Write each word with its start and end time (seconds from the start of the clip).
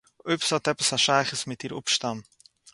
אויב 0.25 0.39
ס'האָט 0.47 0.65
עפּעס 0.71 0.89
אַ 0.95 1.03
שייכות 1.05 1.41
מיט 1.49 1.61
איר 1.63 1.73
אָפּשטאַם 1.77 2.17